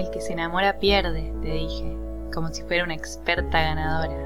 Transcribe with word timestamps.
El 0.00 0.10
que 0.10 0.22
se 0.22 0.32
enamora 0.32 0.78
pierde, 0.78 1.30
te 1.42 1.48
dije, 1.48 1.94
como 2.32 2.48
si 2.48 2.62
fuera 2.62 2.84
una 2.84 2.94
experta 2.94 3.60
ganadora. 3.60 4.16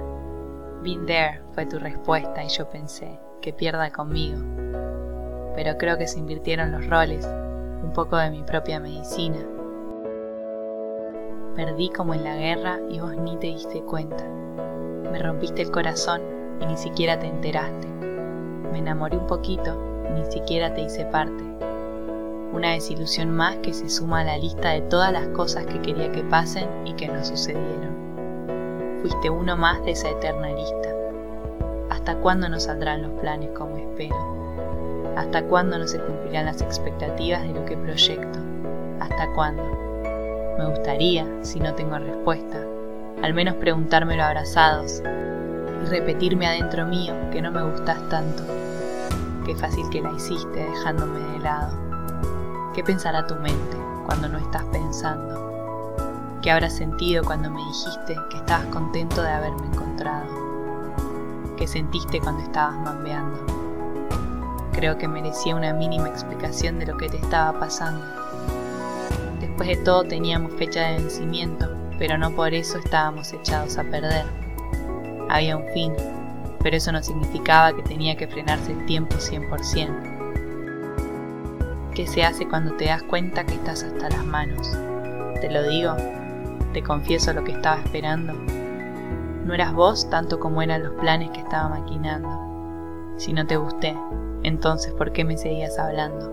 Been 0.85 1.05
there 1.05 1.41
fue 1.51 1.67
tu 1.67 1.81
respuesta 1.81 2.45
y 2.45 2.49
yo 2.49 2.71
pensé 2.71 3.19
que 3.43 3.53
pierda 3.53 3.91
conmigo. 3.91 4.39
Pero 5.57 5.77
creo 5.77 5.99
que 5.99 6.07
se 6.07 6.21
invirtieron 6.21 6.71
los 6.71 6.87
roles, 6.87 7.27
un 7.83 7.93
poco 7.93 8.17
de 8.17 8.31
mi 8.31 8.45
propia 8.45 8.79
medicina. 8.79 9.41
Perdí 11.57 11.89
como 11.89 12.15
en 12.15 12.23
la 12.23 12.37
guerra 12.37 12.79
y 12.89 13.01
vos 13.01 13.17
ni 13.17 13.37
te 13.39 13.49
diste 13.49 13.83
cuenta. 13.83 14.25
Me 15.11 15.19
rompiste 15.19 15.63
el 15.63 15.73
corazón 15.73 16.23
y 16.61 16.67
ni 16.67 16.77
siquiera 16.77 17.19
te 17.19 17.27
enteraste. 17.27 17.89
Me 18.71 18.79
enamoré 18.79 19.17
un 19.17 19.27
poquito 19.27 19.77
y 20.09 20.21
ni 20.21 20.25
siquiera 20.31 20.73
te 20.73 20.83
hice 20.83 21.05
parte. 21.07 21.43
Una 22.55 22.71
desilusión 22.71 23.33
más 23.33 23.57
que 23.57 23.75
se 23.75 23.89
suma 23.89 24.21
a 24.21 24.25
la 24.25 24.39
lista 24.39 24.71
de 24.71 24.83
todas 24.83 25.13
las 25.13 25.27
cosas 25.29 25.67
que 25.67 25.83
quería 25.83 26.13
que 26.13 26.23
pasen 26.23 26.69
y 26.87 26.95
que 26.95 27.09
no 27.09 27.25
sucedieron. 27.25 29.01
Fuiste 29.03 29.29
uno 29.29 29.57
más 29.57 29.85
de 29.85 29.91
esa 29.91 30.11
eterna 30.11 30.47
lista. 30.51 30.89
¿Hasta 31.91 32.15
cuándo 32.15 32.49
nos 32.49 32.63
saldrán 32.63 33.03
los 33.03 33.11
planes 33.21 33.51
como 33.59 33.77
espero? 33.77 34.15
¿Hasta 35.17 35.43
cuándo 35.47 35.79
no 35.81 35.89
se 35.89 35.99
cumplirán 35.99 36.47
las 36.47 36.63
expectativas 36.63 37.43
de 37.43 37.55
lo 37.55 37.65
que 37.65 37.77
proyecto? 37.77 38.39
¿Hasta 39.01 39.33
cuándo? 39.35 39.65
Me 40.57 40.67
gustaría, 40.69 41.27
si 41.43 41.59
no 41.59 41.75
tengo 41.75 41.99
respuesta, 41.99 42.65
al 43.21 43.35
menos 43.35 43.57
preguntármelo 43.57 44.23
abrazados 44.23 45.03
y 45.83 45.87
repetirme 45.87 46.47
adentro 46.47 46.87
mío 46.87 47.15
que 47.33 47.43
no 47.43 47.51
me 47.51 47.65
gustas 47.65 47.99
tanto. 48.09 48.45
Qué 49.45 49.57
fácil 49.57 49.91
que 49.91 50.01
la 50.01 50.13
hiciste 50.13 50.65
dejándome 50.65 51.19
de 51.33 51.39
lado. 51.41 51.94
¿Qué 52.75 52.83
pensará 52.83 53.27
tu 53.27 53.37
mente 53.37 53.77
cuando 54.05 54.29
no 54.29 54.39
estás 54.39 54.65
pensando? 54.65 55.97
¿Qué 56.43 56.51
habrás 56.51 56.77
sentido 56.77 57.25
cuando 57.25 57.51
me 57.51 57.65
dijiste 57.65 58.17
que 58.31 58.37
estabas 58.37 58.67
contento 58.67 59.23
de 59.23 59.31
haberme 59.31 59.67
encontrado? 59.67 60.27
¿Qué 61.57 61.67
sentiste 61.67 62.21
cuando 62.21 62.43
estabas 62.43 62.77
mambeando? 62.79 63.39
Creo 64.73 64.99
que 64.99 65.07
merecía 65.07 65.55
una 65.55 65.73
mínima 65.73 66.09
explicación 66.09 66.81
de 66.81 66.87
lo 66.87 66.97
que 66.97 67.09
te 67.09 67.17
estaba 67.17 67.59
pasando 67.61 68.05
Después 69.57 69.69
de 69.69 69.85
todo 69.85 70.03
teníamos 70.03 70.53
fecha 70.55 70.81
de 70.89 70.99
vencimiento, 70.99 71.71
pero 71.97 72.19
no 72.19 72.33
por 72.33 72.53
eso 72.53 72.79
estábamos 72.79 73.33
echados 73.33 73.79
a 73.79 73.85
perder. 73.85 74.25
Había 75.31 75.57
un 75.57 75.69
fin, 75.73 75.93
pero 76.61 76.77
eso 76.77 76.91
no 76.91 77.01
significaba 77.01 77.73
que 77.73 77.83
tenía 77.83 78.17
que 78.17 78.27
frenarse 78.27 78.73
el 78.73 78.85
tiempo 78.87 79.15
100%. 79.15 80.24
¿Qué 81.95 82.09
se 82.09 82.25
hace 82.25 82.49
cuando 82.49 82.75
te 82.75 82.87
das 82.87 83.05
cuenta 83.05 83.47
que 83.47 83.55
estás 83.55 83.85
hasta 83.85 84.11
las 84.11 84.25
manos? 84.25 84.69
Te 85.41 85.49
lo 85.49 85.63
digo, 85.63 85.95
te 86.73 86.83
confieso 86.83 87.33
lo 87.33 87.45
que 87.45 87.53
estaba 87.53 87.77
esperando. 87.77 88.33
No 89.45 89.55
eras 89.55 89.73
vos 89.73 90.11
tanto 90.11 90.41
como 90.41 90.61
eran 90.61 90.83
los 90.83 90.95
planes 90.95 91.31
que 91.31 91.39
estaba 91.39 91.69
maquinando. 91.69 93.15
Si 93.17 93.33
no 93.33 93.47
te 93.47 93.57
gusté, 93.57 93.97
entonces 94.43 94.93
¿por 94.95 95.13
qué 95.13 95.25
me 95.25 95.39
seguías 95.39 95.79
hablando? 95.79 96.33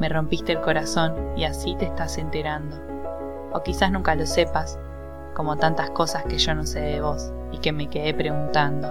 Me 0.00 0.08
rompiste 0.08 0.52
el 0.52 0.62
corazón 0.62 1.14
y 1.36 1.44
así 1.44 1.76
te 1.76 1.84
estás 1.84 2.16
enterando. 2.16 2.76
O 3.52 3.62
quizás 3.62 3.92
nunca 3.92 4.14
lo 4.14 4.24
sepas, 4.24 4.78
como 5.34 5.56
tantas 5.56 5.90
cosas 5.90 6.24
que 6.24 6.38
yo 6.38 6.54
no 6.54 6.64
sé 6.64 6.80
de 6.80 7.02
vos 7.02 7.30
y 7.52 7.58
que 7.58 7.72
me 7.72 7.90
quedé 7.90 8.14
preguntando. 8.14 8.90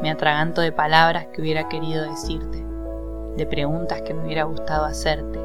Me 0.00 0.10
atraganto 0.10 0.62
de 0.62 0.72
palabras 0.72 1.26
que 1.34 1.42
hubiera 1.42 1.68
querido 1.68 2.08
decirte, 2.08 2.65
de 3.36 3.46
preguntas 3.46 4.02
que 4.02 4.14
me 4.14 4.24
hubiera 4.24 4.44
gustado 4.44 4.84
hacerte, 4.84 5.38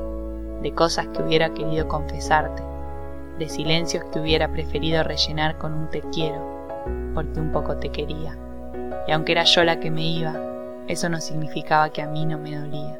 de 0.62 0.74
cosas 0.74 1.08
que 1.08 1.22
hubiera 1.22 1.54
querido 1.54 1.88
confesarte, 1.88 2.64
de 3.38 3.50
silencios 3.50 4.04
que 4.06 4.20
hubiera 4.20 4.52
preferido 4.52 5.04
rellenar 5.04 5.58
con 5.58 5.74
un 5.74 5.90
te 5.90 6.02
quiero, 6.14 6.42
porque 7.14 7.40
un 7.40 7.52
poco 7.52 7.78
te 7.78 7.90
quería. 7.90 8.38
Y 9.08 9.12
aunque 9.12 9.34
era 9.34 9.44
yo 9.44 9.64
la 9.64 9.80
que 9.80 9.92
me 9.92 10.04
iba, 10.04 10.40
eso 10.88 11.10
no 11.10 11.20
significaba 11.20 11.90
que 11.90 12.02
a 12.02 12.08
mí 12.08 12.26
no 12.26 12.38
me 12.38 12.56
dolía. 12.56 12.98